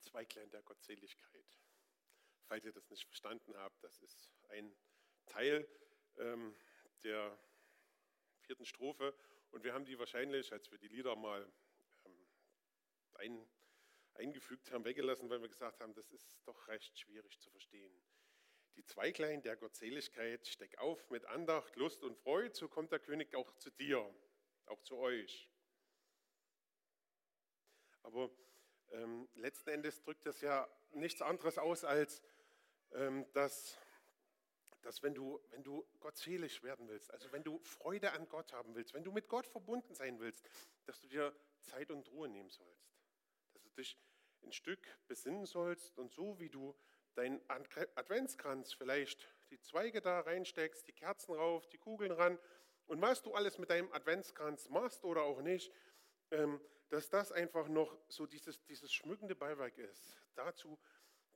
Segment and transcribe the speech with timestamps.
[0.00, 1.58] Zweiglein der Gottseligkeit.
[2.46, 4.74] Falls ihr das nicht verstanden habt, das ist ein
[5.26, 5.68] Teil
[6.18, 6.54] ähm,
[7.04, 7.38] der
[8.40, 9.14] vierten Strophe
[9.50, 11.50] und wir haben die wahrscheinlich, als wir die Lieder mal
[12.04, 12.26] ähm,
[13.14, 13.48] ein,
[14.14, 17.92] eingefügt haben, weggelassen, weil wir gesagt haben, das ist doch recht schwierig zu verstehen.
[18.76, 23.34] Die Zweiglein der Gottseligkeit, steck auf mit Andacht, Lust und Freude, so kommt der König
[23.34, 24.12] auch zu dir,
[24.66, 25.50] auch zu euch.
[28.02, 28.30] Aber
[28.92, 32.22] ähm, letzten Endes drückt das ja nichts anderes aus, als
[32.92, 33.78] ähm, dass,
[34.82, 38.74] dass wenn, du, wenn du gottselig werden willst, also wenn du Freude an Gott haben
[38.74, 40.48] willst, wenn du mit Gott verbunden sein willst,
[40.86, 42.90] dass du dir Zeit und Ruhe nehmen sollst,
[43.52, 43.98] dass du dich
[44.42, 46.74] ein Stück besinnen sollst und so wie du
[47.14, 52.38] deinen Adventskranz vielleicht die Zweige da reinsteckst, die Kerzen rauf, die Kugeln ran
[52.86, 55.72] und was du alles mit deinem Adventskranz machst oder auch nicht,
[56.30, 60.18] ähm, dass das einfach noch so dieses, dieses schmückende Beiwerk ist.
[60.34, 60.78] Dazu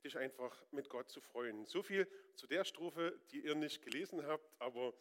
[0.03, 1.65] dich einfach mit Gott zu freuen.
[1.65, 4.93] So viel zu der Strophe, die ihr nicht gelesen habt, aber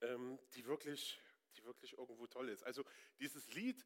[0.00, 1.20] ähm, die, wirklich,
[1.56, 2.62] die wirklich irgendwo toll ist.
[2.62, 2.84] Also
[3.18, 3.84] dieses Lied,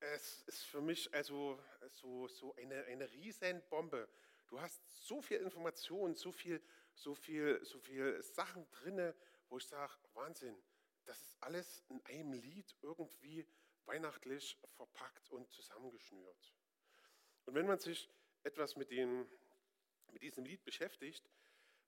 [0.00, 1.60] es ist für mich also
[1.90, 4.08] so, so eine, eine riesen Bombe.
[4.46, 6.62] Du hast so viel Information, so viel,
[6.94, 9.14] so viel, so viel Sachen drinne,
[9.48, 10.56] wo ich sage, Wahnsinn,
[11.04, 13.46] das ist alles in einem Lied irgendwie
[13.86, 16.54] weihnachtlich verpackt und zusammengeschnürt.
[17.44, 18.10] Und wenn man sich
[18.42, 19.28] etwas mit, dem,
[20.12, 21.30] mit diesem Lied beschäftigt,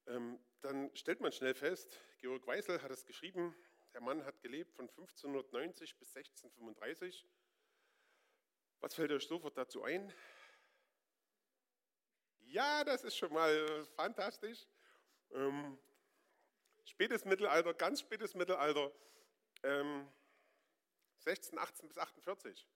[0.06, 3.54] ähm, dann stellt man schnell fest, Georg Weisel hat es geschrieben,
[3.92, 7.26] der Mann hat gelebt von 1590 bis 1635.
[8.80, 10.12] Was fällt euch sofort dazu ein?
[12.40, 14.66] Ja, das ist schon mal fantastisch.
[15.32, 15.78] Ähm,
[16.84, 18.92] spätes Mittelalter, ganz spätes Mittelalter,
[19.62, 20.08] ähm,
[21.28, 22.66] 16, 18 bis 48.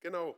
[0.00, 0.34] Genau,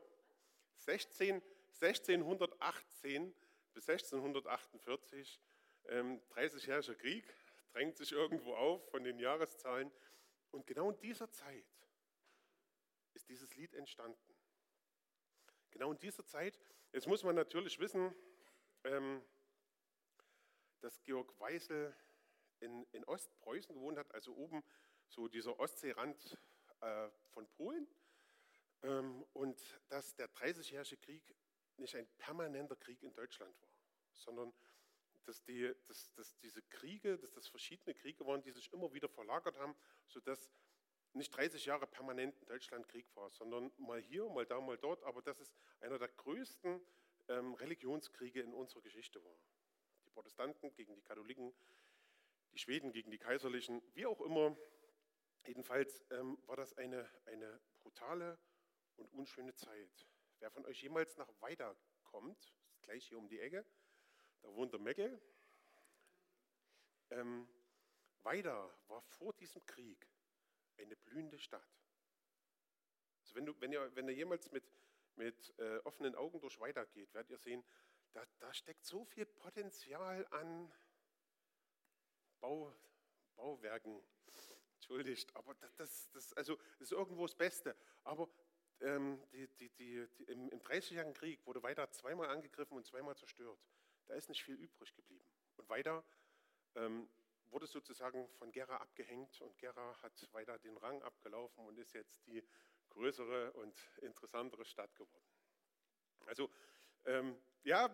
[0.77, 1.41] 16,
[1.81, 3.35] 1618
[3.73, 5.41] bis 1648,
[5.87, 7.25] ähm, 30-jähriger Krieg,
[7.73, 9.93] drängt sich irgendwo auf von den Jahreszahlen.
[10.51, 11.65] Und genau in dieser Zeit
[13.13, 14.35] ist dieses Lied entstanden.
[15.71, 16.59] Genau in dieser Zeit
[16.95, 18.15] Jetzt muss man natürlich wissen,
[18.85, 19.21] ähm,
[20.81, 21.93] dass Georg Weisel
[22.61, 24.63] in, in, Ostpreußen gewohnt hat, also oben
[25.09, 26.39] so dieser Ostseerand
[26.85, 27.87] äh, von Polen.
[28.83, 29.59] Ähm, und
[29.89, 31.35] dass der Dreißigjährige Krieg
[31.77, 33.75] nicht ein permanenter Krieg in Deutschland war,
[34.13, 34.53] sondern
[35.25, 39.09] dass, die, dass, dass diese Kriege, dass das verschiedene Kriege waren, die sich immer wieder
[39.09, 39.75] verlagert haben,
[40.07, 40.51] sodass
[41.15, 45.03] nicht 30 Jahre permanent in Deutschland Krieg war, sondern mal hier, mal da, mal dort,
[45.05, 46.81] aber dass es einer der größten
[47.29, 49.39] ähm, Religionskriege in unserer Geschichte war.
[50.05, 51.55] Die Protestanten gegen die Katholiken,
[52.53, 54.57] die Schweden gegen die Kaiserlichen, wie auch immer.
[55.47, 58.39] Jedenfalls ähm, war das eine, eine brutale
[58.97, 60.07] und unschöne Zeit.
[60.39, 63.65] Wer von euch jemals nach Weida kommt, ist gleich hier um die Ecke,
[64.41, 65.21] da wohnt der Meckel.
[67.11, 67.49] Ähm,
[68.23, 70.09] Weida war vor diesem Krieg
[70.79, 71.79] eine blühende Stadt.
[73.21, 74.65] Also wenn, du, wenn, ihr, wenn ihr jemals mit,
[75.17, 77.65] mit äh, offenen Augen durch weitergeht, werdet ihr sehen,
[78.13, 80.73] da, da steckt so viel Potenzial an
[82.41, 82.73] Bau,
[83.35, 84.03] Bauwerken.
[84.85, 87.75] Entschuldigt, aber das, das, das, also, das ist irgendwo das Beste.
[88.03, 88.29] Aber
[88.83, 93.59] ähm, die, die, die, im, im 30-jährigen Krieg wurde weiter zweimal angegriffen und zweimal zerstört.
[94.05, 95.25] Da ist nicht viel übrig geblieben.
[95.57, 96.05] Und weiter
[96.75, 97.09] ähm,
[97.47, 102.27] wurde sozusagen von Gera abgehängt und Gera hat weiter den Rang abgelaufen und ist jetzt
[102.27, 102.47] die
[102.91, 105.25] größere und interessantere Stadt geworden.
[106.27, 106.51] Also
[107.07, 107.89] ähm, ja,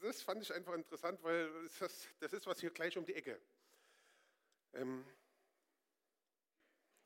[0.00, 3.40] das fand ich einfach interessant, weil das, das ist was hier gleich um die Ecke.
[4.72, 5.06] Ähm,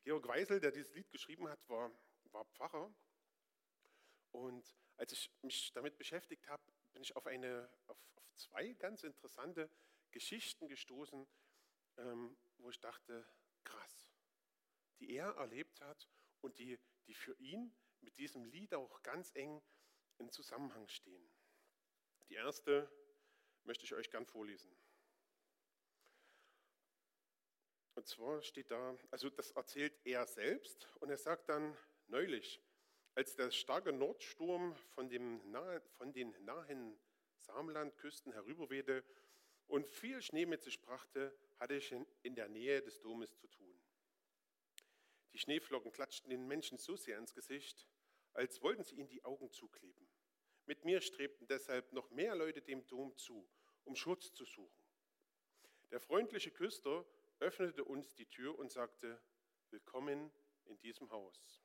[0.07, 1.91] Georg Weisel, der dieses Lied geschrieben hat, war,
[2.31, 2.95] war Pfarrer.
[4.31, 6.63] Und als ich mich damit beschäftigt habe,
[6.93, 9.69] bin ich auf, eine, auf, auf zwei ganz interessante
[10.13, 11.27] Geschichten gestoßen,
[11.97, 13.27] ähm, wo ich dachte,
[13.65, 14.15] krass,
[15.01, 16.09] die er erlebt hat
[16.41, 16.79] und die,
[17.09, 19.61] die für ihn mit diesem Lied auch ganz eng
[20.19, 21.29] in Zusammenhang stehen.
[22.29, 22.89] Die erste
[23.65, 24.71] möchte ich euch gern vorlesen.
[27.97, 31.75] Und zwar steht da, also das erzählt er selbst und er sagt dann
[32.09, 32.61] neulich,
[33.15, 37.01] als der starke Nordsturm von, dem nahe, von den nahen
[37.39, 39.03] Samlandküsten herüberwehte
[39.67, 43.81] und viel Schnee mit sich brachte, hatte ich in der Nähe des Domes zu tun.
[45.33, 47.89] Die Schneeflocken klatschten den Menschen so sehr ins Gesicht,
[48.35, 50.07] als wollten sie ihnen die Augen zukleben.
[50.67, 53.49] Mit mir strebten deshalb noch mehr Leute dem Dom zu,
[53.85, 54.85] um Schutz zu suchen.
[55.91, 57.07] Der freundliche Küster
[57.41, 59.21] öffnete uns die Tür und sagte,
[59.71, 60.33] willkommen
[60.65, 61.63] in diesem Haus.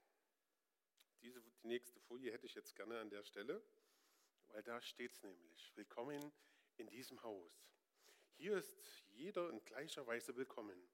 [1.21, 3.63] Diese, die nächste Folie hätte ich jetzt gerne an der Stelle.
[4.49, 5.71] weil da steht es nämlich.
[5.75, 6.31] Willkommen
[6.77, 7.69] in diesem Haus.
[8.33, 10.89] Hier ist jeder in gleicher Weise willkommen.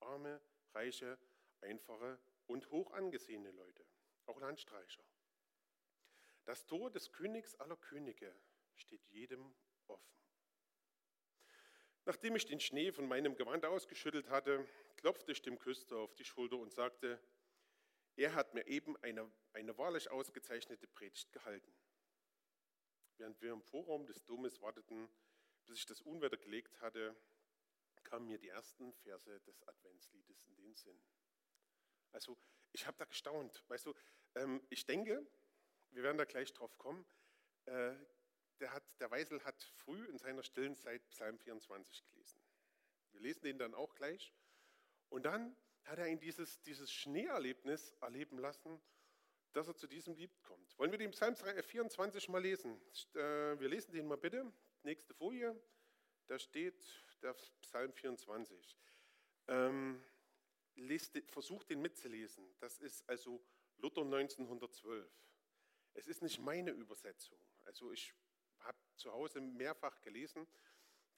[0.00, 0.40] Arme,
[0.72, 1.18] reiche,
[1.60, 3.86] einfache und hoch angesehene Leute,
[4.26, 5.04] auch Landstreicher.
[6.44, 8.34] Das Tor des Königs aller Könige
[8.76, 9.54] steht jedem
[9.88, 10.16] offen.
[12.06, 14.64] Nachdem ich den Schnee von meinem Gewand ausgeschüttelt hatte,
[14.96, 17.20] klopfte ich dem Küster auf die Schulter und sagte,
[18.14, 21.74] er hat mir eben eine, eine wahrlich ausgezeichnete Predigt gehalten.
[23.18, 25.08] Während wir im Vorraum des Domes warteten,
[25.66, 27.16] bis ich das Unwetter gelegt hatte,
[28.04, 31.02] kamen mir die ersten Verse des Adventsliedes in den Sinn.
[32.12, 32.38] Also
[32.70, 33.64] ich habe da gestaunt.
[33.66, 33.94] Weißt du,
[34.36, 35.26] ähm, ich denke,
[35.90, 37.04] wir werden da gleich drauf kommen,
[37.64, 37.96] äh,
[38.60, 42.40] der, hat, der Weisel hat früh in seiner stillen Zeit Psalm 24 gelesen.
[43.12, 44.32] Wir lesen den dann auch gleich.
[45.08, 48.80] Und dann hat er ihn dieses, dieses Schneeerlebnis erleben lassen,
[49.52, 50.78] dass er zu diesem Lied kommt.
[50.78, 52.80] Wollen wir den Psalm 24 mal lesen?
[53.14, 54.52] Äh, wir lesen den mal bitte.
[54.82, 55.58] Nächste Folie.
[56.26, 56.84] Da steht
[57.22, 58.76] der Psalm 24.
[59.48, 60.02] Ähm,
[61.28, 62.44] versucht den mitzulesen.
[62.58, 63.40] Das ist also
[63.78, 65.08] Luther 1912.
[65.94, 67.38] Es ist nicht meine Übersetzung.
[67.64, 68.12] Also ich
[68.60, 70.46] habe zu Hause mehrfach gelesen,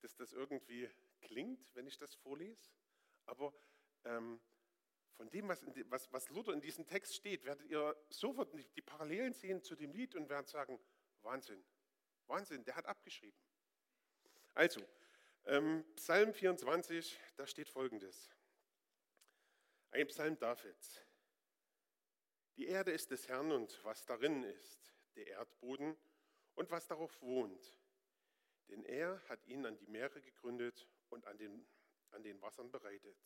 [0.00, 0.88] dass das irgendwie
[1.20, 2.70] klingt, wenn ich das vorlese.
[3.26, 3.52] Aber
[4.04, 4.40] ähm,
[5.12, 9.32] von dem, was, was, was, Luther in diesem Text steht, werdet ihr sofort die Parallelen
[9.32, 10.78] sehen zu dem Lied und werdet sagen,
[11.22, 11.64] Wahnsinn,
[12.26, 13.38] Wahnsinn, der hat abgeschrieben.
[14.54, 14.80] Also,
[15.46, 18.30] ähm, Psalm 24, da steht folgendes.
[19.90, 21.00] Ein Psalm Davids.
[22.56, 25.96] Die Erde ist des Herrn und was darin ist, der Erdboden
[26.58, 27.72] und was darauf wohnt.
[28.68, 31.64] Denn er hat ihn an die Meere gegründet und an den,
[32.10, 33.16] an den Wassern bereitet.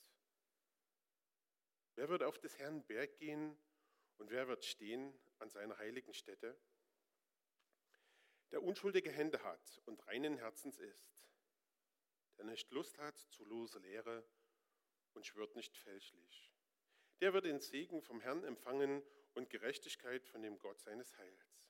[1.95, 3.59] Wer wird auf des Herrn Berg gehen
[4.19, 6.61] und wer wird stehen an seiner heiligen Stätte?
[8.51, 11.27] Der unschuldige Hände hat und reinen Herzens ist,
[12.37, 14.29] der nicht Lust hat zu loser Lehre
[15.15, 16.53] und schwört nicht fälschlich.
[17.23, 19.03] Der wird den Segen vom Herrn empfangen
[19.33, 21.63] und Gerechtigkeit von dem Gott seines Heils.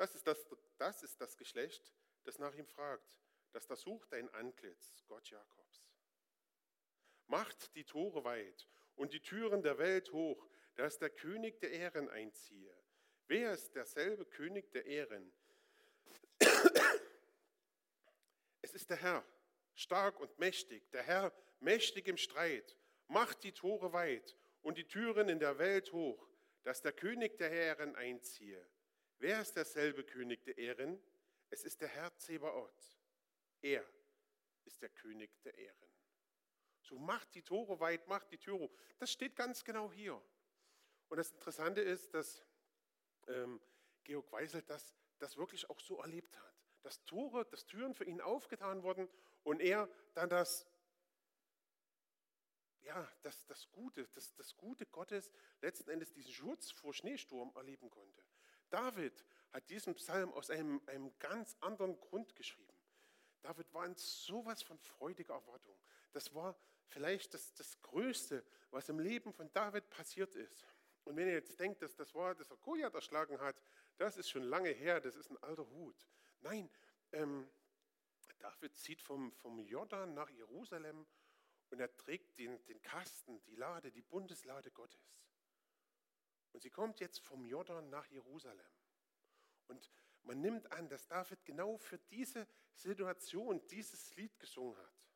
[0.00, 0.46] Das ist das,
[0.78, 1.92] das ist das Geschlecht,
[2.24, 3.18] das nach ihm fragt,
[3.52, 5.92] das da sucht dein Antlitz, Gott Jakobs.
[7.26, 8.66] Macht die Tore weit
[8.96, 12.74] und die Türen der Welt hoch, dass der König der Ehren einziehe.
[13.26, 15.30] Wer ist derselbe König der Ehren?
[18.62, 19.22] Es ist der Herr,
[19.74, 22.74] stark und mächtig, der Herr mächtig im Streit.
[23.08, 26.26] Macht die Tore weit und die Türen in der Welt hoch,
[26.62, 28.66] dass der König der Ehren einziehe.
[29.20, 30.98] Wer ist derselbe König der Ehren?
[31.50, 32.96] Es ist der Herr Zebaoth.
[33.60, 33.86] Er
[34.64, 35.90] ist der König der Ehren.
[36.80, 38.70] So macht die Tore weit, macht die Türe.
[38.98, 40.20] Das steht ganz genau hier.
[41.08, 42.42] Und das Interessante ist, dass
[43.26, 43.60] ähm,
[44.04, 46.54] Georg Weisel das, das wirklich auch so erlebt hat.
[46.80, 49.06] Dass Tore, dass Türen für ihn aufgetan wurden
[49.42, 50.66] und er dann das,
[52.80, 55.30] ja, das, das Gute, das, das Gute Gottes
[55.60, 58.24] letzten Endes diesen Schutz vor Schneesturm erleben konnte.
[58.70, 62.72] David hat diesen Psalm aus einem, einem ganz anderen Grund geschrieben.
[63.42, 65.76] David war in sowas von freudiger Erwartung.
[66.12, 66.56] Das war
[66.86, 70.66] vielleicht das, das Größte, was im Leben von David passiert ist.
[71.04, 73.60] Und wenn ihr jetzt denkt, dass das war, dass er Goliath erschlagen hat,
[73.96, 76.06] das ist schon lange her, das ist ein alter Hut.
[76.40, 76.70] Nein,
[77.12, 77.48] ähm,
[78.38, 81.06] David zieht vom, vom Jordan nach Jerusalem
[81.70, 85.14] und er trägt den, den Kasten, die Lade, die Bundeslade Gottes.
[86.52, 88.66] Und sie kommt jetzt vom Jordan nach Jerusalem.
[89.68, 89.90] Und
[90.22, 95.08] man nimmt an, dass David genau für diese Situation dieses Lied gesungen hat.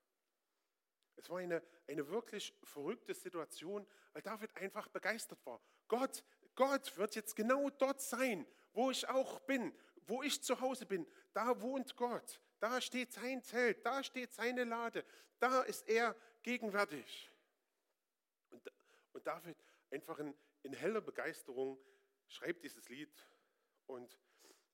[1.16, 5.60] Es war eine, eine wirklich verrückte Situation, weil David einfach begeistert war.
[5.88, 6.24] Gott,
[6.54, 9.72] Gott wird jetzt genau dort sein, wo ich auch bin,
[10.06, 11.06] wo ich zu Hause bin.
[11.32, 15.04] Da wohnt Gott, da steht sein Zelt, da steht seine Lade,
[15.38, 17.30] da ist er gegenwärtig.
[18.50, 18.70] Und,
[19.12, 19.56] und David
[19.90, 20.34] einfach in,
[20.64, 21.78] in heller Begeisterung
[22.26, 23.12] schreibt dieses Lied
[23.86, 24.18] und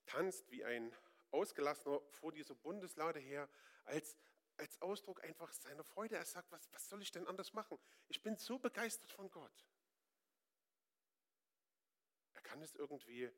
[0.05, 0.95] tanzt wie ein
[1.31, 3.49] Ausgelassener vor dieser Bundeslade her,
[3.85, 4.17] als,
[4.57, 6.15] als Ausdruck einfach seiner Freude.
[6.15, 7.77] Er sagt, was, was soll ich denn anders machen?
[8.07, 9.65] Ich bin so begeistert von Gott.
[12.33, 13.29] Er kann es irgendwie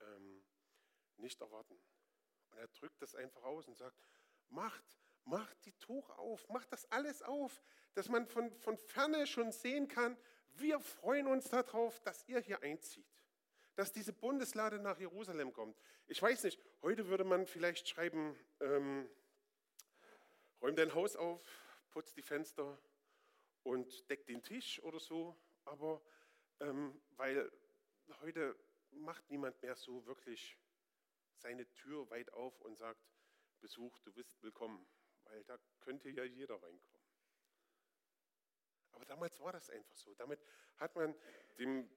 [0.00, 0.44] ähm,
[1.16, 1.80] nicht erwarten.
[2.50, 4.00] Und er drückt das einfach aus und sagt,
[4.48, 4.84] macht,
[5.24, 7.62] macht die Tore auf, macht das alles auf,
[7.94, 10.16] dass man von, von ferne schon sehen kann,
[10.60, 13.06] wir freuen uns darauf, dass ihr hier einzieht,
[13.74, 15.80] dass diese Bundeslade nach Jerusalem kommt.
[16.06, 19.08] Ich weiß nicht, heute würde man vielleicht schreiben, ähm,
[20.60, 21.42] räum dein Haus auf,
[21.90, 22.78] putz die Fenster
[23.62, 25.36] und deck den Tisch oder so.
[25.64, 26.02] Aber
[26.60, 27.50] ähm, weil
[28.20, 28.56] heute
[28.90, 30.56] macht niemand mehr so wirklich
[31.36, 33.00] seine Tür weit auf und sagt,
[33.60, 34.86] Besuch, du bist willkommen,
[35.24, 36.97] weil da könnte ja jeder reinkommen.
[38.92, 40.14] Aber damals war das einfach so.
[40.14, 40.40] Damit
[40.76, 41.14] hat man
[41.58, 41.88] dem,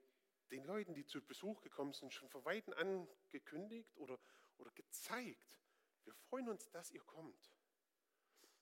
[0.51, 4.19] den Leuten, die zu Besuch gekommen sind, schon von Weitem angekündigt oder,
[4.57, 5.57] oder gezeigt,
[6.03, 7.53] wir freuen uns, dass ihr kommt.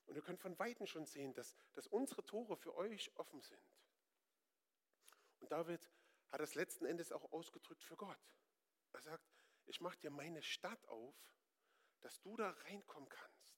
[0.06, 3.62] Und ihr könnt von Weitem schon sehen, dass, dass unsere Tore für euch offen sind.
[5.38, 5.88] Und David
[6.28, 8.18] hat das letzten Endes auch ausgedrückt für Gott.
[8.92, 9.30] Er sagt,
[9.66, 11.14] ich mache dir meine Stadt auf,
[12.00, 13.56] dass du da reinkommen kannst.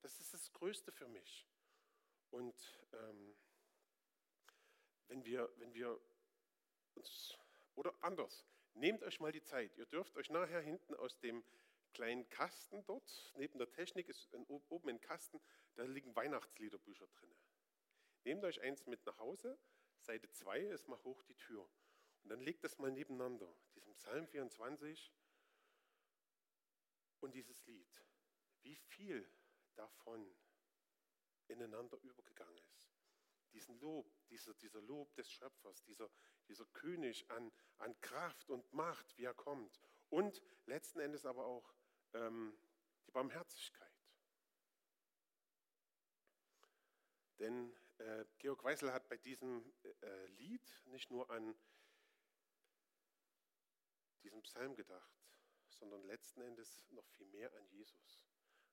[0.00, 1.46] Das ist das Größte für mich.
[2.30, 3.36] Und ähm,
[5.10, 6.00] wenn, wir, wenn wir
[6.94, 7.36] uns,
[7.74, 9.76] oder anders, nehmt euch mal die Zeit.
[9.76, 11.44] Ihr dürft euch nachher hinten aus dem
[11.92, 15.40] kleinen Kasten dort, neben der Technik ist ein, oben ein Kasten,
[15.74, 17.34] da liegen Weihnachtsliederbücher drin.
[18.24, 19.58] Nehmt euch eins mit nach Hause,
[20.00, 21.68] Seite 2 ist mal hoch die Tür.
[22.22, 25.12] Und dann legt das mal nebeneinander, diesem Psalm 24
[27.20, 28.04] und dieses Lied.
[28.62, 29.28] Wie viel
[29.74, 30.32] davon
[31.48, 32.89] ineinander übergegangen ist.
[33.52, 36.08] Diesen Lob, dieser, dieser Lob des Schöpfers, dieser,
[36.48, 39.80] dieser König an, an Kraft und Macht, wie er kommt.
[40.08, 41.74] Und letzten Endes aber auch
[42.14, 42.56] ähm,
[43.06, 43.90] die Barmherzigkeit.
[47.38, 51.58] Denn äh, Georg Weissel hat bei diesem äh, Lied nicht nur an
[54.22, 55.10] diesen Psalm gedacht,
[55.70, 58.22] sondern letzten Endes noch viel mehr an Jesus.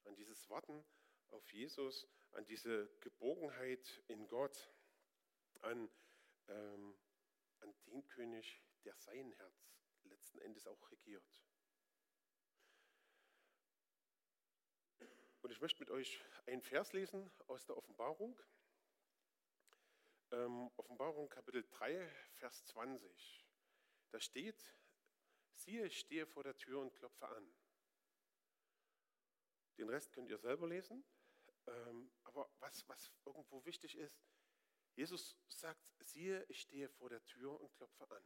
[0.03, 0.86] An dieses Warten
[1.31, 4.72] auf Jesus, an diese Geborgenheit in Gott,
[5.62, 5.89] an,
[6.48, 6.98] ähm,
[7.60, 11.43] an den König, der sein Herz letzten Endes auch regiert.
[15.41, 18.38] Und ich möchte mit euch einen Vers lesen aus der Offenbarung.
[20.31, 23.46] Ähm, Offenbarung Kapitel 3, Vers 20.
[24.12, 24.62] Da steht,
[25.51, 27.55] siehe, ich stehe vor der Tür und klopfe an.
[29.77, 31.05] Den Rest könnt ihr selber lesen.
[31.67, 34.19] Ähm, aber was, was irgendwo wichtig ist,
[34.95, 38.24] Jesus sagt, siehe, ich stehe vor der Tür und klopfe an.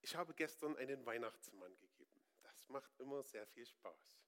[0.00, 2.22] Ich habe gestern einen Weihnachtsmann gegeben.
[2.42, 4.18] Das macht immer sehr viel Spaß.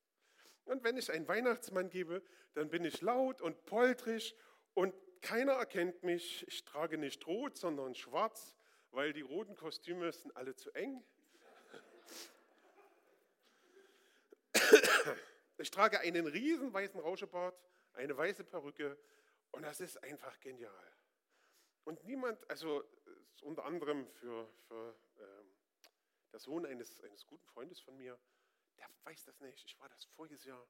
[0.64, 2.22] Und wenn ich einen Weihnachtsmann gebe,
[2.54, 4.36] dann bin ich laut und poltrig
[4.74, 6.46] und keiner erkennt mich.
[6.48, 8.54] Ich trage nicht rot, sondern schwarz,
[8.90, 11.04] weil die roten Kostüme sind alle zu eng.
[15.64, 17.58] Ich trage einen riesen weißen Rauschebart,
[17.94, 18.98] eine weiße Perücke
[19.50, 20.92] und das ist einfach genial.
[21.84, 22.84] Und niemand, also
[23.40, 25.22] unter anderem für, für äh,
[26.32, 28.18] der Sohn eines, eines guten Freundes von mir,
[28.76, 29.64] der weiß das nicht.
[29.64, 30.68] Ich war das voriges Jahr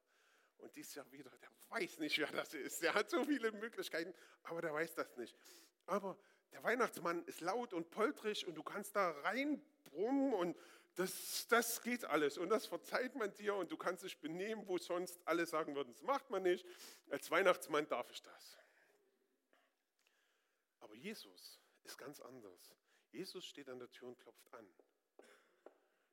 [0.59, 1.29] und dieses Jahr wieder.
[1.29, 2.81] Der weiß nicht, wer das ist.
[2.81, 5.35] Der hat so viele Möglichkeiten, aber der weiß das nicht.
[5.87, 6.17] Aber
[6.53, 10.57] der Weihnachtsmann ist laut und poltrig und du kannst da reinbrummen und
[10.95, 14.77] das, das geht alles und das verzeiht man dir und du kannst dich benehmen, wo
[14.77, 16.65] sonst alle sagen würden, das macht man nicht.
[17.09, 18.57] Als Weihnachtsmann darf ich das.
[20.79, 22.75] Aber Jesus ist ganz anders.
[23.11, 24.67] Jesus steht an der Tür und klopft an.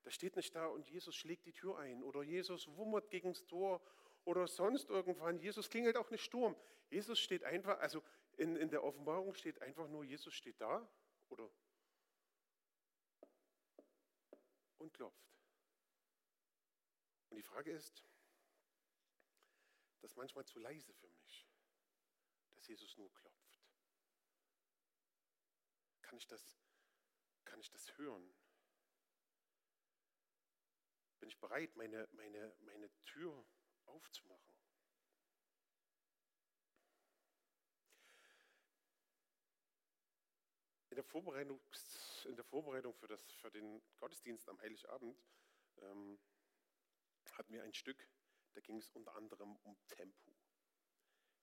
[0.04, 3.46] Der steht nicht da und Jesus schlägt die Tür ein oder Jesus wummert gegen das
[3.46, 3.80] Tor
[4.24, 5.38] oder sonst irgendwann.
[5.38, 6.56] Jesus klingelt auch nicht Sturm.
[6.90, 8.02] Jesus steht einfach, also
[8.36, 10.88] in, in der Offenbarung steht einfach nur, Jesus steht da
[11.28, 11.48] oder
[14.82, 15.32] und klopft.
[17.30, 18.04] Und die Frage ist,
[20.00, 21.48] das ist manchmal zu leise für mich,
[22.50, 23.62] dass Jesus nur klopft.
[26.02, 26.58] Kann ich das,
[27.44, 28.34] kann ich das hören?
[31.20, 33.46] Bin ich bereit, meine, meine, meine Tür
[33.86, 34.51] aufzumachen?
[40.92, 41.58] In der Vorbereitung,
[42.26, 45.16] in der Vorbereitung für, das, für den Gottesdienst am Heiligabend
[45.80, 46.18] ähm,
[47.32, 48.06] hatten wir ein Stück,
[48.52, 50.36] da ging es unter anderem um Tempo.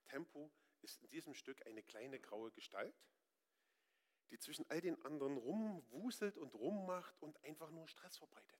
[0.06, 0.51] Tempo
[0.84, 2.96] ist in diesem Stück eine kleine graue Gestalt,
[4.29, 8.60] die zwischen all den anderen rumwuselt und rummacht und einfach nur Stress verbreitet.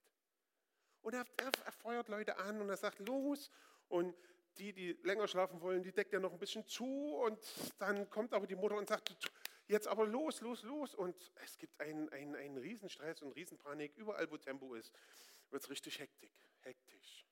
[1.02, 3.52] Und er, er, er feuert Leute an und er sagt, los.
[3.86, 4.16] Und
[4.58, 7.14] die, die länger schlafen wollen, die deckt er noch ein bisschen zu.
[7.14, 7.38] Und
[7.78, 9.16] dann kommt aber die Mutter und sagt,
[9.70, 10.94] jetzt aber los, los, los.
[10.94, 13.96] Und es gibt einen, einen, einen Riesenstress und Riesenpanik.
[13.96, 14.92] Überall, wo Tempo ist,
[15.50, 17.26] wird es richtig hektik, hektisch.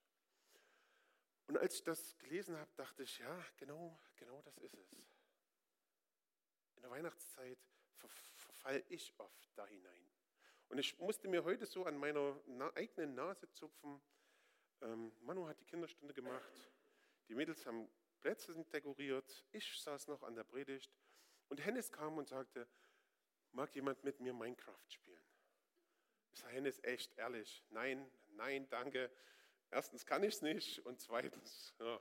[1.48, 4.92] Und als ich das gelesen habe, dachte ich, ja, genau, genau das ist es.
[6.76, 7.58] In der Weihnachtszeit
[7.96, 10.10] verfall ich oft da hinein.
[10.68, 12.38] Und ich musste mir heute so an meiner
[12.74, 14.00] eigenen Nase zupfen.
[14.82, 16.70] Ähm, Manu hat die Kinderstunde gemacht,
[17.28, 17.88] die Mädels haben
[18.20, 20.92] Plätze dekoriert, ich saß noch an der Predigt
[21.48, 22.68] und Hennes kam und sagte,
[23.52, 25.22] mag jemand mit mir Minecraft spielen?
[26.32, 29.10] Ich sage, Hennes, echt, ehrlich, nein, nein, danke.
[29.70, 32.00] Erstens kann ich es nicht und zweitens, ja.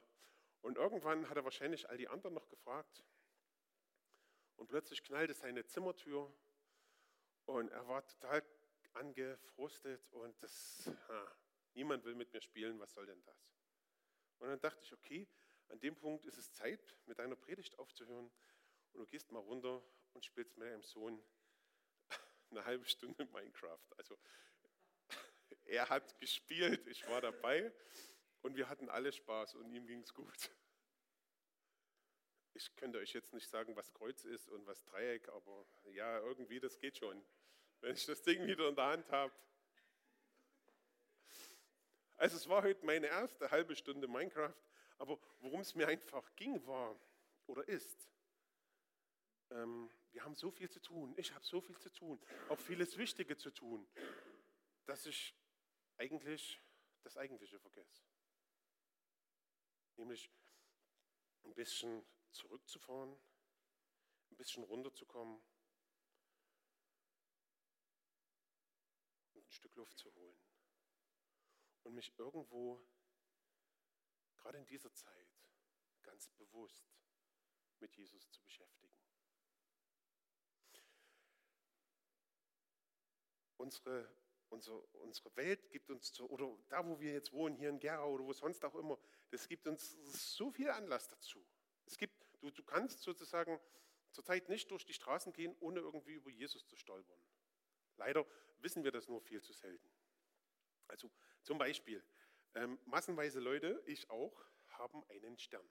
[0.61, 3.05] Und irgendwann hat er wahrscheinlich all die anderen noch gefragt.
[4.55, 6.33] Und plötzlich knallte seine Zimmertür
[7.45, 8.43] und er war total
[8.93, 11.37] angefrustet und das, ha,
[11.73, 13.53] niemand will mit mir spielen, was soll denn das?
[14.39, 15.27] Und dann dachte ich, okay,
[15.69, 18.31] an dem Punkt ist es Zeit, mit deiner Predigt aufzuhören
[18.93, 19.81] und du gehst mal runter
[20.13, 21.21] und spielst mit deinem Sohn
[22.51, 23.79] eine halbe Stunde Minecraft.
[23.97, 24.17] Also
[25.65, 27.71] er hat gespielt, ich war dabei
[28.41, 30.49] und wir hatten alle Spaß und ihm ging es gut.
[32.53, 36.59] Ich könnte euch jetzt nicht sagen, was Kreuz ist und was Dreieck, aber ja, irgendwie,
[36.59, 37.23] das geht schon,
[37.81, 39.31] wenn ich das Ding wieder in der Hand habe.
[42.15, 44.55] Also es war heute meine erste halbe Stunde Minecraft,
[44.97, 46.99] aber worum es mir einfach ging, war
[47.45, 48.09] oder ist,
[49.51, 52.97] ähm, wir haben so viel zu tun, ich habe so viel zu tun, auch vieles
[52.97, 53.87] Wichtige zu tun,
[54.85, 55.35] dass ich
[55.97, 56.61] eigentlich
[57.03, 58.03] das Eigentliche vergesse.
[59.95, 60.31] Nämlich
[61.43, 63.17] ein bisschen zurückzufahren,
[64.31, 65.41] ein bisschen runterzukommen
[69.33, 70.39] und ein Stück Luft zu holen.
[71.83, 72.85] Und mich irgendwo,
[74.35, 75.27] gerade in dieser Zeit,
[76.03, 76.85] ganz bewusst
[77.79, 79.06] mit Jesus zu beschäftigen.
[83.57, 84.09] Unsere
[84.49, 88.13] unsere, unsere Welt gibt uns, zu, oder da, wo wir jetzt wohnen, hier in Gerau
[88.13, 88.97] oder wo sonst auch immer,
[89.29, 89.97] das gibt uns
[90.35, 91.45] so viel Anlass dazu.
[91.85, 93.59] Es gibt, du, du kannst sozusagen
[94.11, 97.19] zurzeit nicht durch die Straßen gehen, ohne irgendwie über Jesus zu stolpern.
[97.97, 98.25] Leider
[98.59, 99.89] wissen wir das nur viel zu selten.
[100.87, 101.11] Also
[101.43, 102.03] zum Beispiel,
[102.55, 105.67] ähm, massenweise Leute, ich auch, haben einen Stern.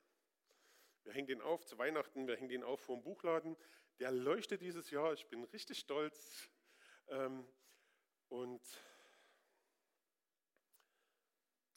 [1.04, 3.56] Wir hängen den auf zu Weihnachten, wir hängen den auf vor dem Buchladen.
[4.00, 6.50] Der leuchtet dieses Jahr, ich bin richtig stolz.
[7.08, 7.46] Ähm,
[8.28, 8.62] und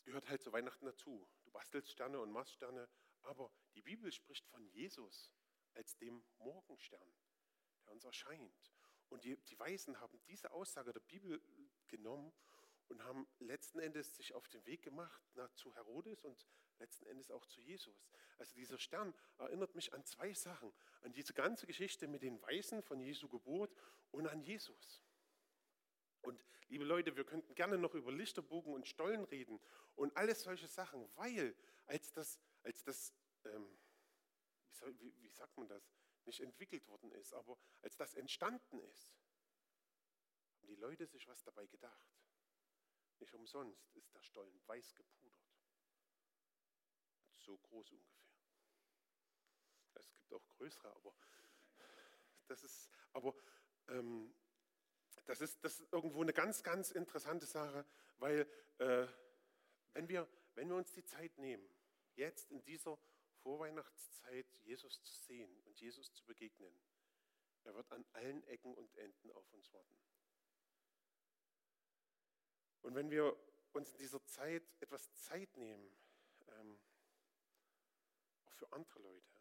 [0.04, 1.28] gehört halt zu Weihnachten dazu.
[1.44, 2.90] Du bastelst Sterne und machst Sterne,
[3.22, 5.32] aber die Bibel spricht von Jesus
[5.74, 7.14] als dem Morgenstern,
[7.86, 8.74] der uns erscheint.
[9.10, 11.42] Und die, die Weisen haben diese Aussage der Bibel
[11.88, 12.34] genommen
[12.88, 16.48] und haben letzten Endes sich auf den Weg gemacht na, zu Herodes und
[16.80, 18.10] letzten Endes auch zu Jesus.
[18.38, 20.74] Also dieser Stern erinnert mich an zwei Sachen.
[21.02, 23.76] An diese ganze Geschichte mit den Weisen von Jesu Geburt
[24.12, 25.04] und an Jesus.
[26.22, 29.60] Und liebe Leute, wir könnten gerne noch über Lichterbogen und Stollen reden
[29.96, 31.56] und alles solche Sachen, weil
[31.86, 33.14] als das, als das
[33.46, 33.80] ähm,
[35.00, 35.92] wie, wie sagt man das,
[36.26, 39.14] nicht entwickelt worden ist, aber als das entstanden ist,
[40.56, 42.10] haben die Leute sich was dabei gedacht.
[43.20, 45.34] Nicht umsonst ist der Stollen weiß gepudert.
[47.38, 48.30] So groß ungefähr.
[49.96, 51.14] Es gibt auch größere, aber
[52.48, 53.36] das ist, aber
[53.88, 54.34] ähm,
[55.30, 57.86] das ist, das ist irgendwo eine ganz, ganz interessante Sache,
[58.18, 58.48] weil
[58.80, 59.06] äh,
[59.94, 61.70] wenn, wir, wenn wir uns die Zeit nehmen,
[62.16, 62.98] jetzt in dieser
[63.44, 66.74] Vorweihnachtszeit Jesus zu sehen und Jesus zu begegnen,
[67.64, 69.96] er wird an allen Ecken und Enden auf uns warten.
[72.82, 73.38] Und wenn wir
[73.74, 75.96] uns in dieser Zeit etwas Zeit nehmen,
[76.48, 76.80] ähm,
[78.46, 79.40] auch für andere Leute,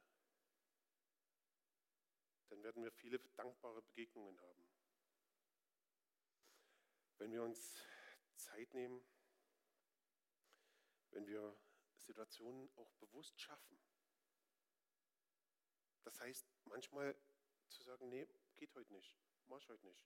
[2.51, 4.68] dann werden wir viele dankbare Begegnungen haben
[7.19, 7.75] wenn wir uns
[8.37, 9.05] Zeit nehmen,
[11.11, 11.57] wenn wir
[11.97, 13.79] Situationen auch bewusst schaffen.
[16.05, 17.17] Das heißt, manchmal
[17.69, 18.27] zu sagen, nee,
[18.57, 20.03] geht heute nicht, mach ich heute nicht.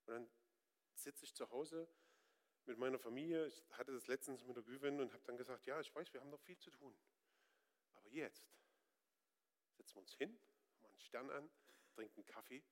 [0.00, 0.30] Und dann
[0.94, 1.88] sitze ich zu Hause
[2.66, 5.80] mit meiner Familie, ich hatte das letztens mit der Güven und habe dann gesagt, ja,
[5.80, 6.96] ich weiß, wir haben noch viel zu tun.
[7.94, 8.48] Aber jetzt
[9.76, 10.38] setzen wir uns hin,
[10.80, 11.50] machen einen Stern an,
[11.90, 12.64] trinken Kaffee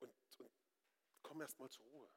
[0.00, 0.50] und, und
[1.22, 2.10] kommen erstmal zur Ruhe.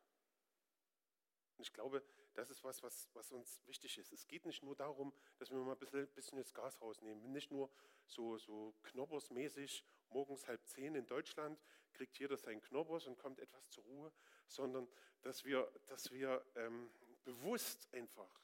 [1.60, 2.02] Und ich glaube,
[2.36, 4.14] das ist was, was, was uns wichtig ist.
[4.14, 7.34] Es geht nicht nur darum, dass wir mal ein bisschen, bisschen das Gas rausnehmen.
[7.34, 7.70] Nicht nur
[8.06, 11.60] so, so knobbersmäßig, morgens halb zehn in Deutschland
[11.92, 14.14] kriegt jeder seinen Knobbers und kommt etwas zur Ruhe,
[14.48, 14.88] sondern
[15.22, 16.90] dass wir, dass wir ähm,
[17.26, 18.42] bewusst einfach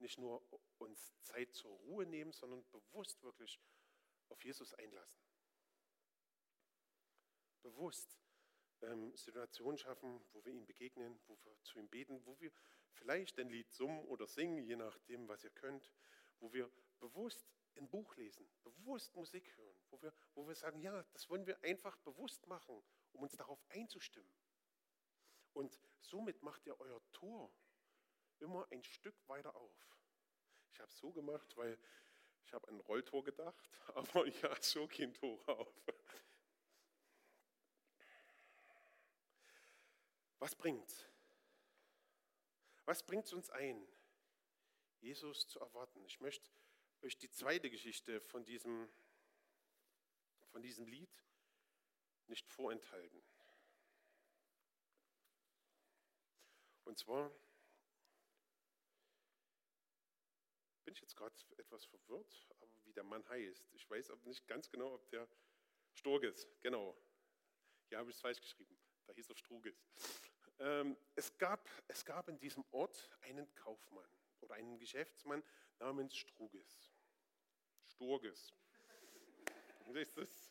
[0.00, 0.42] nicht nur
[0.78, 3.60] uns Zeit zur Ruhe nehmen, sondern bewusst wirklich
[4.30, 5.22] auf Jesus einlassen.
[7.62, 8.16] Bewusst
[8.82, 12.52] ähm, Situationen schaffen, wo wir ihm begegnen, wo wir zu ihm beten, wo wir
[12.92, 15.90] vielleicht ein Lied summen oder singen, je nachdem, was ihr könnt,
[16.40, 21.02] wo wir bewusst ein Buch lesen, bewusst Musik hören, wo wir, wo wir sagen, ja,
[21.12, 24.30] das wollen wir einfach bewusst machen, um uns darauf einzustimmen.
[25.54, 27.52] Und somit macht ihr euer Tor
[28.38, 29.98] immer ein Stück weiter auf.
[30.72, 31.78] Ich habe es so gemacht, weil
[32.44, 35.82] ich habe an ein Rolltor gedacht, aber ja, so gehen Tore auf.
[40.42, 41.08] Was bringt's?
[42.84, 43.86] Was bringt es uns ein,
[44.98, 46.04] Jesus zu erwarten?
[46.04, 46.50] Ich möchte
[47.02, 48.92] euch die zweite Geschichte von diesem,
[50.50, 51.16] von diesem Lied
[52.26, 53.22] nicht vorenthalten.
[56.86, 57.30] Und zwar
[60.84, 63.70] bin ich jetzt gerade etwas verwirrt, aber wie der Mann heißt.
[63.74, 65.28] Ich weiß aber nicht ganz genau, ob der
[65.92, 67.00] Sturges, genau.
[67.86, 68.76] Hier habe ich es falsch geschrieben.
[69.06, 69.76] Da hieß er Struges.
[70.58, 74.08] Ähm, es, gab, es gab in diesem Ort einen Kaufmann
[74.40, 75.42] oder einen Geschäftsmann
[75.78, 76.92] namens Struges.
[77.84, 78.52] Sturges.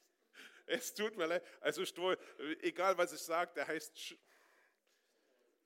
[0.68, 1.44] Es tut mir leid.
[1.60, 2.18] Also Stur,
[2.62, 4.16] egal was ich sage, der heißt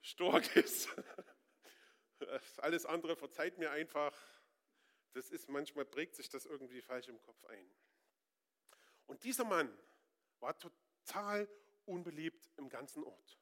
[0.01, 0.87] Sturges.
[2.57, 4.17] Alles andere verzeiht mir einfach.
[5.13, 7.69] Das ist manchmal prägt sich das irgendwie falsch im Kopf ein.
[9.05, 9.77] Und dieser Mann
[10.39, 11.47] war total
[11.85, 13.39] unbeliebt im ganzen Ort.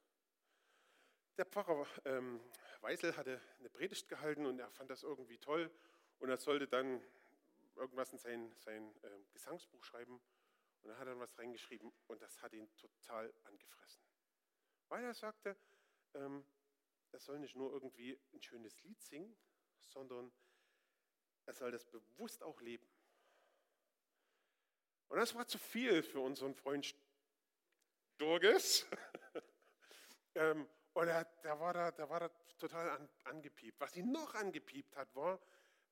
[1.38, 2.40] Der Pfarrer ähm,
[2.82, 5.72] Weisel hatte eine Predigt gehalten und er fand das irgendwie toll
[6.20, 7.02] und er sollte dann
[7.76, 10.22] irgendwas in sein, sein äh, Gesangsbuch schreiben
[10.84, 14.04] und er hat dann was reingeschrieben und das hat ihn total angefressen.
[14.90, 15.58] Weil er sagte,
[16.14, 16.46] ähm,
[17.12, 19.36] er soll nicht nur irgendwie ein schönes Lied singen,
[19.80, 20.32] sondern
[21.48, 22.88] er soll das bewusst auch leben.
[25.08, 26.96] Und das war zu viel für unseren Freund
[28.16, 28.86] Sturges.
[30.36, 33.80] ähm, und er, der, war da, der war da total an, angepiept.
[33.80, 35.40] Was ihn noch angepiept hat, war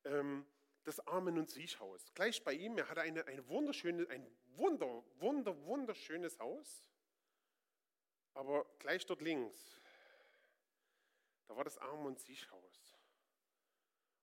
[0.05, 0.45] ähm,
[0.83, 2.13] das Armen- und Siechhaus.
[2.13, 6.83] Gleich bei ihm, er hatte eine, eine wunderschöne, ein wunder, wunder, wunderschönes Haus.
[8.33, 9.81] Aber gleich dort links,
[11.47, 12.97] da war das Armen- und Siechhaus.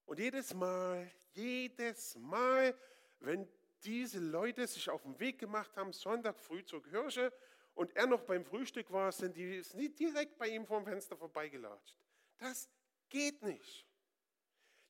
[0.07, 2.75] Und jedes Mal, jedes Mal,
[3.21, 3.47] wenn
[3.85, 7.33] diese Leute sich auf den Weg gemacht haben, Sonntag früh zur Kirche,
[7.79, 11.17] und er noch beim Frühstück war, sind die nicht direkt bei ihm vor dem Fenster
[11.17, 11.97] vorbeigelatscht.
[12.37, 12.69] Das
[13.09, 13.87] geht nicht.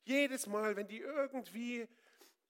[0.05, 1.87] Jedes Mal, wenn die irgendwie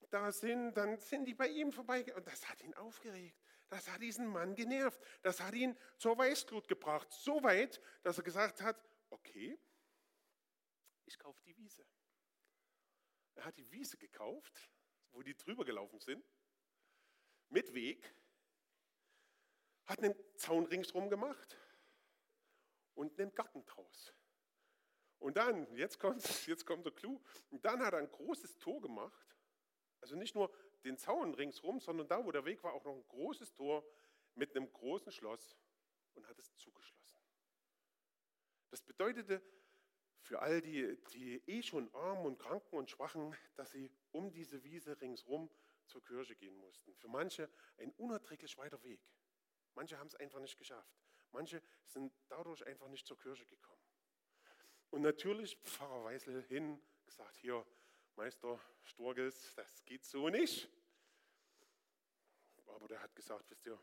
[0.10, 2.06] da sind, dann sind die bei ihm vorbei.
[2.15, 3.38] Und das hat ihn aufgeregt.
[3.67, 5.02] Das hat diesen Mann genervt.
[5.23, 7.12] Das hat ihn zur Weißglut gebracht.
[7.12, 9.60] So weit, dass er gesagt hat, okay,
[11.04, 11.86] ich kaufe die Wiese.
[13.36, 14.71] Er hat die Wiese gekauft,
[15.12, 16.25] wo die drüber gelaufen sind,
[17.49, 18.15] mit Weg
[19.89, 21.58] hat einen Zaun ringsherum gemacht
[22.93, 24.13] und einen Garten draus.
[25.17, 28.80] Und dann, jetzt kommt, jetzt kommt der Clou, und dann hat er ein großes Tor
[28.82, 29.36] gemacht,
[29.99, 30.54] also nicht nur
[30.86, 33.84] den Zaun ringsherum, sondern da, wo der Weg war, auch noch ein großes Tor
[34.36, 35.58] mit einem großen Schloss
[36.13, 37.19] und hat es zugeschlossen.
[38.69, 39.41] Das bedeutete
[40.21, 44.63] für all die, die eh schon armen und kranken und schwachen, dass sie um diese
[44.63, 45.49] Wiese ringsherum
[45.88, 46.93] zur Kirche gehen mussten.
[46.95, 49.02] Für manche ein unerträglich weiter Weg.
[49.75, 50.99] Manche haben es einfach nicht geschafft.
[51.32, 53.82] Manche sind dadurch einfach nicht zur Kirche gekommen.
[54.89, 57.65] Und natürlich Pfarrer Weisel hin, gesagt, hier,
[58.15, 60.67] Meister Sturgels, das geht so nicht.
[62.67, 63.79] Aber der hat gesagt, wisst ihr,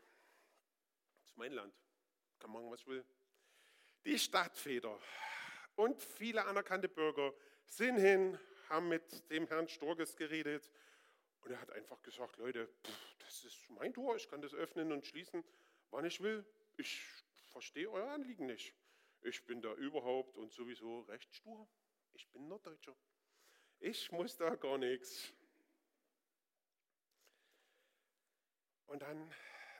[1.19, 1.73] das ist mein Land,
[2.39, 3.05] kann machen, was ich will.
[4.05, 4.99] Die Stadtväter
[5.75, 7.33] und viele anerkannte Bürger
[7.65, 10.69] sind hin, haben mit dem Herrn Sturges geredet
[11.41, 14.91] und er hat einfach gesagt, Leute, pff, das ist mein Tor, ich kann das öffnen
[14.91, 15.43] und schließen
[15.91, 16.45] wann ich will.
[16.77, 17.01] Ich
[17.51, 18.75] verstehe euer Anliegen nicht.
[19.21, 21.67] Ich bin da überhaupt und sowieso recht stur.
[22.13, 22.95] Ich bin Norddeutscher.
[23.79, 25.33] Ich muss da gar nichts.
[28.85, 29.33] Und dann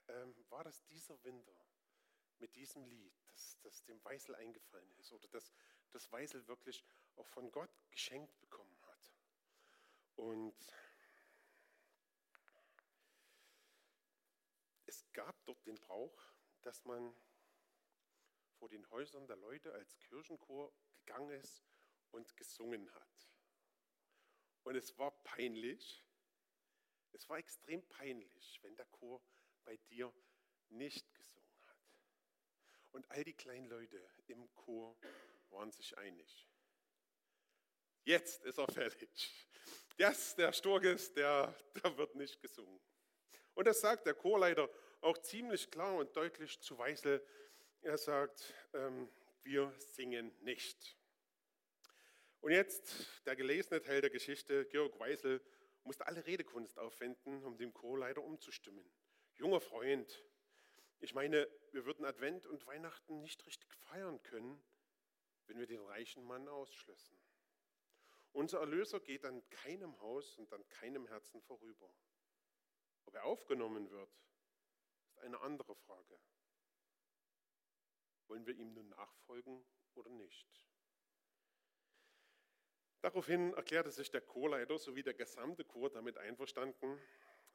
[0.09, 1.55] ähm, war das dieser Winter
[2.39, 5.51] mit diesem Lied, das, das dem Weisel eingefallen ist oder das,
[5.91, 9.13] das Weisel wirklich auch von Gott geschenkt bekommen hat.
[10.15, 10.55] Und
[14.85, 16.15] es gab dort den Brauch,
[16.61, 17.11] dass man
[18.59, 21.63] vor den Häusern der Leute als Kirchenchor gegangen ist
[22.11, 23.31] und gesungen hat.
[24.61, 26.05] Und es war peinlich,
[27.13, 29.19] es war extrem peinlich, wenn der Chor
[29.63, 30.13] bei dir
[30.69, 31.79] nicht gesungen hat.
[32.91, 34.95] Und all die kleinen Leute im Chor
[35.49, 36.47] waren sich einig.
[38.03, 39.47] Jetzt ist er fertig.
[39.97, 42.79] Yes, der Sturges, der, der wird nicht gesungen.
[43.55, 44.69] Und das sagt der Chorleiter
[45.01, 47.25] auch ziemlich klar und deutlich zu Weisel.
[47.81, 49.09] Er sagt, ähm,
[49.43, 50.97] wir singen nicht.
[52.41, 55.41] Und jetzt der gelesene Teil der Geschichte, Georg Weisel
[55.83, 58.85] musste alle Redekunst aufwenden, um dem Chorleiter umzustimmen.
[59.35, 60.23] Junger Freund,
[60.99, 64.61] ich meine, wir würden Advent und Weihnachten nicht richtig feiern können,
[65.45, 67.17] wenn wir den reichen Mann ausschlössen.
[68.33, 71.89] Unser Erlöser geht an keinem Haus und an keinem Herzen vorüber.
[73.05, 74.09] Ob er aufgenommen wird,
[75.19, 76.19] eine andere Frage.
[78.27, 80.63] Wollen wir ihm nun nachfolgen oder nicht?
[83.01, 86.99] Daraufhin erklärte sich der Chorleiter sowie der gesamte Chor damit einverstanden,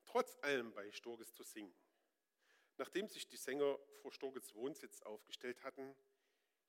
[0.06, 1.74] trotz allem bei Sturges zu singen.
[2.78, 5.94] Nachdem sich die Sänger vor Sturges Wohnsitz aufgestellt hatten,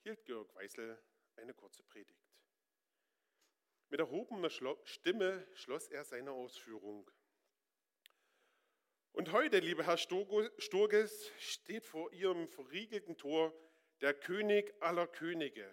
[0.01, 1.01] hielt Georg Weißel
[1.36, 2.34] eine kurze Predigt.
[3.89, 7.10] Mit erhobener Stimme schloss er seine Ausführung.
[9.13, 13.54] Und heute, lieber Herr Sturges, steht vor Ihrem verriegelten Tor
[14.02, 15.71] der König aller Könige.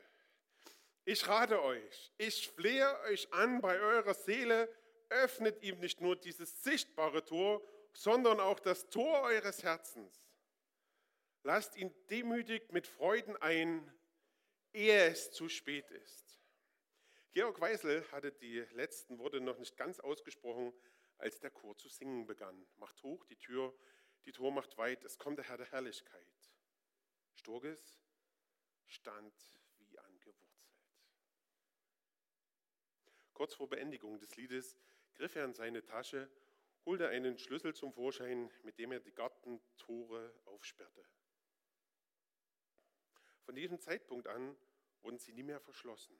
[1.07, 4.69] Ich rate euch, ich flehe euch an bei eurer Seele,
[5.09, 10.23] öffnet ihm nicht nur dieses sichtbare Tor, sondern auch das Tor eures Herzens.
[11.43, 13.91] Lasst ihn demütig mit Freuden ein,
[14.75, 16.39] ehe es zu spät ist.
[17.33, 20.75] Georg Weisel hatte die letzten Worte noch nicht ganz ausgesprochen,
[21.21, 22.67] als der Chor zu singen begann.
[22.77, 23.75] Macht hoch die Tür,
[24.25, 26.51] die Tor macht weit, es kommt der Herr der Herrlichkeit.
[27.35, 28.01] Sturges
[28.87, 29.35] stand
[29.79, 30.85] wie angewurzelt.
[33.33, 34.77] Kurz vor Beendigung des Liedes
[35.15, 36.31] griff er in seine Tasche,
[36.85, 41.05] holte einen Schlüssel zum Vorschein, mit dem er die Gartentore aufsperrte.
[43.43, 44.57] Von diesem Zeitpunkt an
[45.03, 46.17] wurden sie nie mehr verschlossen.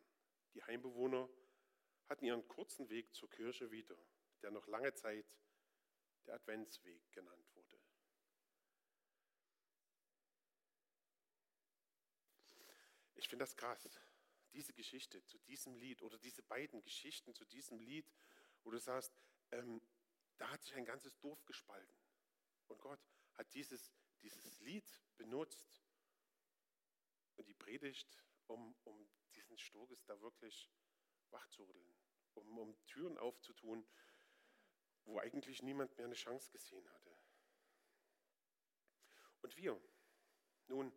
[0.55, 1.29] Die Heimbewohner
[2.09, 3.97] hatten ihren kurzen Weg zur Kirche wieder,
[4.43, 5.27] der noch lange Zeit
[6.27, 7.81] der Adventsweg genannt wurde.
[13.15, 13.89] Ich finde das krass,
[14.53, 18.11] diese Geschichte zu diesem Lied oder diese beiden Geschichten zu diesem Lied,
[18.63, 19.13] wo du sagst,
[19.53, 19.81] ähm,
[20.39, 21.95] da hat sich ein ganzes Dorf gespalten.
[22.67, 23.01] Und Gott
[23.35, 25.83] hat dieses, dieses Lied benutzt
[27.37, 30.71] und die Predigt, um, um diesen Sturges da wirklich
[31.31, 31.95] wachzurütteln,
[32.35, 33.87] um, um Türen aufzutun,
[35.05, 37.17] wo eigentlich niemand mehr eine Chance gesehen hatte.
[39.43, 39.81] Und wir,
[40.67, 40.93] nun,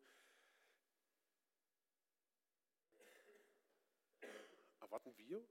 [4.79, 5.47] erwarten wir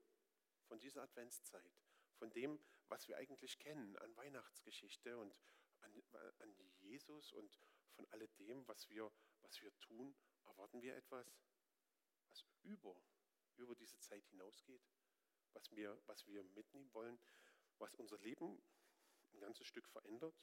[0.68, 1.72] von dieser Adventszeit,
[2.14, 5.34] von dem, was wir eigentlich kennen an Weihnachtsgeschichte und
[5.80, 5.92] an,
[6.38, 7.58] an Jesus und
[7.94, 9.10] von alledem, was wir,
[9.40, 11.26] was wir tun, erwarten wir etwas,
[12.28, 12.94] was über,
[13.56, 14.82] über diese Zeit hinausgeht,
[15.52, 17.18] was wir, was wir mitnehmen wollen,
[17.82, 18.62] was unser Leben
[19.34, 20.34] ein ganzes Stück verändert,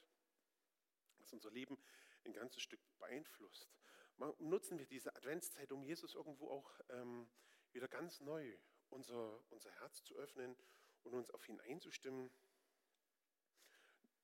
[1.16, 1.82] was unser Leben
[2.24, 3.72] ein ganzes Stück beeinflusst.
[4.16, 7.30] Mal nutzen wir diese Adventszeit, um Jesus irgendwo auch ähm,
[7.72, 8.58] wieder ganz neu
[8.90, 10.54] unser, unser Herz zu öffnen
[11.02, 12.30] und uns auf ihn einzustimmen.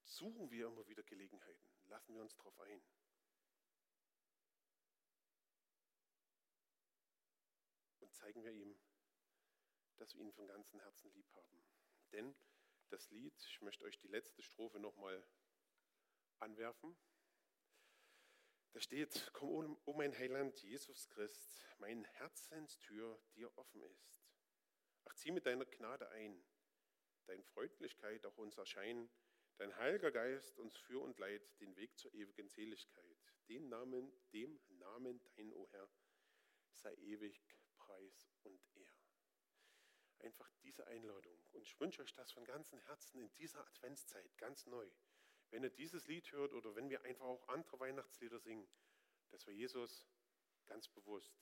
[0.04, 2.82] Suchen wir immer wieder Gelegenheiten, lassen wir uns darauf ein.
[8.12, 8.76] zeigen wir ihm,
[9.98, 11.62] dass wir ihn von ganzem Herzen lieb haben.
[12.12, 12.34] Denn
[12.90, 15.26] das Lied, ich möchte euch die letzte Strophe nochmal
[16.38, 16.96] anwerfen.
[18.72, 24.22] Da steht, komm, o oh mein Heiland Jesus Christ, mein Herzenstür dir offen ist.
[25.04, 26.44] Ach, zieh mit deiner Gnade ein,
[27.26, 29.10] dein Freundlichkeit auch uns erscheinen,
[29.56, 33.16] dein heiliger Geist uns für und leid den Weg zur ewigen Seligkeit.
[33.48, 35.90] Den Namen, dem Namen dein, o Herr,
[36.72, 37.40] sei ewig
[37.78, 38.75] Preis und.
[40.26, 41.38] Einfach diese Einladung.
[41.52, 44.90] Und ich wünsche euch das von ganzem Herzen in dieser Adventszeit ganz neu.
[45.50, 48.66] Wenn ihr dieses Lied hört oder wenn wir einfach auch andere Weihnachtslieder singen,
[49.30, 50.04] dass wir Jesus
[50.66, 51.32] ganz bewusst.